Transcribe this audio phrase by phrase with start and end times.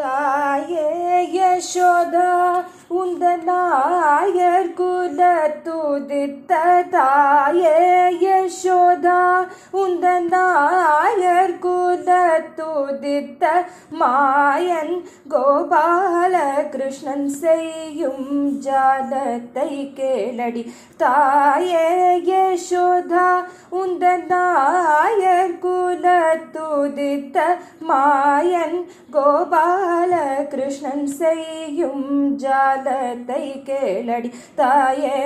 [0.00, 0.86] தாயே
[1.34, 2.28] யசோதா
[3.00, 5.20] உந்த நாயர் குல
[5.90, 6.52] துதித்த
[6.90, 7.78] தாயே
[8.24, 9.20] யசோதா
[9.70, 12.08] உந்த நாயர் குல
[14.00, 14.94] மாயன்
[15.30, 16.34] கோபால
[16.70, 18.28] கிருஷ்ணன் செய்யும்
[18.66, 20.62] ஜாதத்தை கேளடி.
[20.96, 21.86] தாயே
[22.30, 23.26] யசோதா
[23.70, 27.38] உந்த நாயர் குலத்துதித்த
[27.88, 28.78] மாயன்
[29.12, 30.12] கோபால
[30.48, 34.32] கிருஷ்ணன் செய்யும் ஜாதத்தை கேளடி.
[34.54, 35.18] தாயே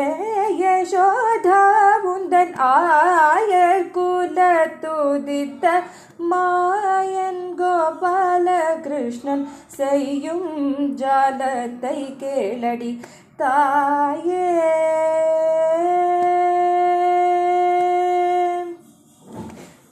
[0.61, 1.61] யசோதா
[2.07, 5.83] உந்தன் ஆயர் குல துதித்த
[6.31, 13.01] மாயன் கோபால கிருஷ்ணன் செய்யும் ஜாலத்தை கேளடி
[13.37, 14.48] தாயே.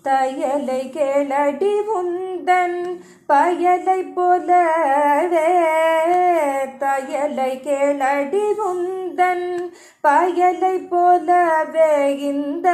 [0.04, 2.80] தயலை கேளடி உந்தன்
[3.28, 5.50] பயலை போலவே.
[6.78, 9.72] தயலை கேளடி உந்தன்
[10.08, 12.70] பயலை போலவே இந்த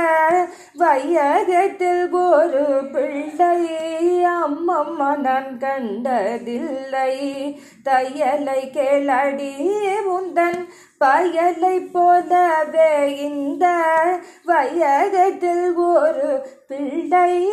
[0.78, 3.58] வையகத்தில் ஒரு பிள்ளை.
[4.24, 7.12] அம்மம்மா நான் கண்டதில்லை.
[7.84, 9.52] தையலை கேளடி
[10.14, 10.60] உந்தன்
[11.04, 13.66] பயலை போலவே இந்த
[14.46, 17.50] வையகத்தில் ஒரு பிள்ளை.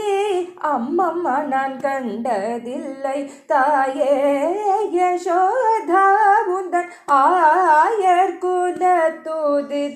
[0.63, 3.31] அம்மம்மா நான் கண்டதில்லை.
[3.47, 4.41] தாயே
[4.93, 6.07] யசோதா
[6.47, 6.91] உந்தன்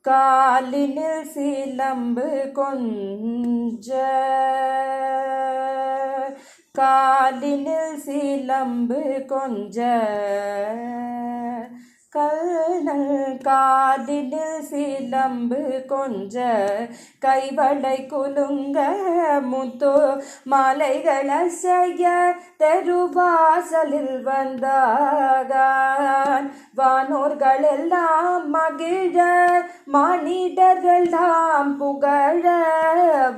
[0.08, 4.00] காலினில் சிலம்பு கொஞ்ச.
[6.78, 9.78] காலினில் சிலம்பு கொஞ்ச.
[12.14, 13.08] கல்நல்
[13.44, 16.44] காலினில் சிலம்பு கொஞ்ச
[17.22, 18.78] கைவளை குலுங்க
[19.44, 19.94] முத்து
[20.46, 22.12] மாலைகள் அசைய
[22.56, 25.26] தெருவாசலில் வந்தான்
[26.76, 29.18] வானோர்கள் எல்லாம் மகிழ
[29.94, 32.46] மானிடரெல்லாம் புகழ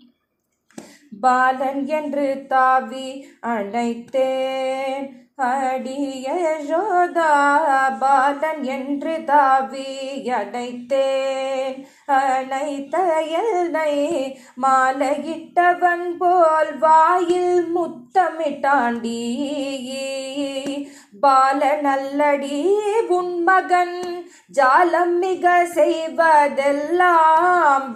[1.22, 5.27] பாலன் என்று தாவி அணைத்தேன்.
[5.38, 7.32] அடிய யசோதா
[8.00, 19.22] பாலன் என்று தாவி அடைத்தேன் அனைத்த எல்லை மாலையிட்டவன் போல் வாயில் முத்தமிட்டாண்டி
[21.22, 22.66] பாலநல்லடி
[23.08, 24.26] உன்மகன்
[24.58, 26.26] ஜாலம் மிக செய்வதெல்லாம்.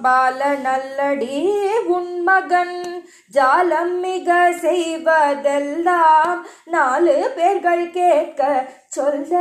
[0.04, 1.40] பாலநல்லடி
[1.88, 3.01] உன்மகன்
[3.34, 9.40] ஜாலம் மிக செய்வதெல்லாம் நாலு பேர்கள் கேட்க சொல்ல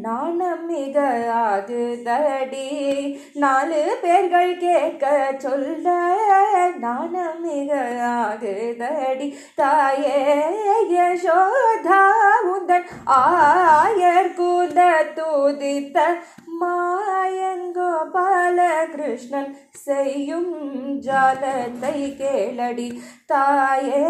[0.00, 1.00] நாணம் மிக
[1.34, 2.68] ஆகுதடி.
[3.34, 5.86] நாலு பேர்கள் கேட்க சொல்ல
[6.78, 7.74] நாணம் மிக
[8.18, 9.36] ஆகுதடி.
[9.54, 10.20] தாயே
[10.90, 12.02] யசோதா
[12.54, 14.78] உந்தன் ஆயர் குல
[15.14, 15.98] தூதித்த
[16.62, 18.58] மாயங்கோபால
[18.94, 19.52] கிருஷ்ணன்
[19.86, 20.52] செய்யும்
[21.06, 22.88] ஜாலத்தை கேளடி
[23.32, 24.04] தாயே.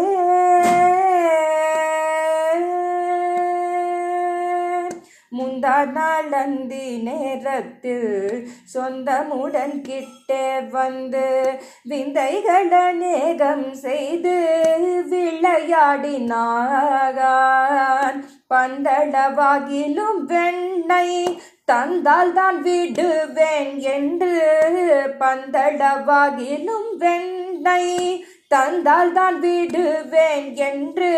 [5.61, 8.11] முந்தா அந்தி நேரத்தில்
[8.73, 11.23] சொந்தமுடன் கிட்டே வந்து
[11.83, 14.35] விந்தைகள் அநேகம் செய்து
[15.11, 16.39] விளையாடினான்
[18.51, 21.09] பந்தளவாகிலும் வெண்ணை
[21.65, 24.33] தந்தால் தான் விடுவேன் என்று
[25.19, 27.85] பந்தளவாகிலும் வெண்ணை
[28.51, 31.11] தந்தால் தான் விடுவேன் என்று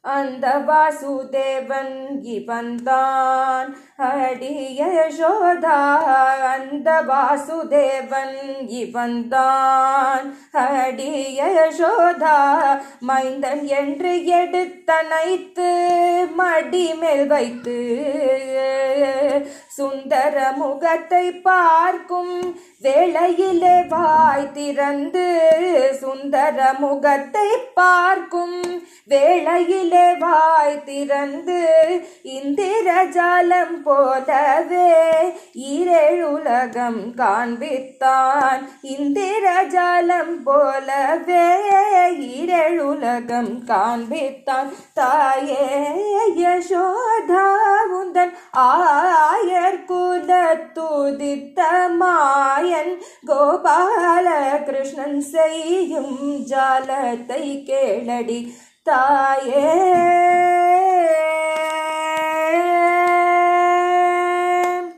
[0.04, 3.76] அந்த வாசுதேவன் இவன்தான்.
[3.98, 5.80] அடிய யசோதா
[6.44, 10.36] அந்த வாசுதேவன் இவன்தான்.
[10.52, 12.38] அடிய யசோதா
[13.08, 15.70] மைந்தன் என்று எடுத்தனைத்து
[16.36, 17.80] மடி மேல் வைத்து
[19.70, 22.36] சுந்தர முகத்தை பார்க்கும்
[22.88, 25.26] வேளையிலே வாய் திறந்து
[26.02, 27.48] சுந்தர முகத்தை
[27.80, 28.60] பார்க்கும்.
[29.12, 31.60] வேளையிலே வாய் திறந்து
[32.38, 34.92] இந்திர ஜாலம் போலவே
[35.72, 38.62] ஈரேழுலகம் காண்பித்தான்.
[38.96, 39.46] இந்திர
[39.76, 41.48] ஜாலம் போலவே
[42.36, 44.72] ஈரேழுலகம் காண்பித்தான்.
[45.00, 45.68] தாயே
[46.44, 47.48] யசோதா
[48.00, 48.36] உந்தன்
[48.68, 50.32] ஆயர் குல
[50.76, 51.60] துதித்த
[52.78, 52.96] மாயன்
[53.28, 54.28] கோபால
[54.68, 56.18] கிருஷ்ணன் செய்யும்
[56.50, 58.40] ஜாலத்தை கேளடி
[58.88, 59.66] தாயே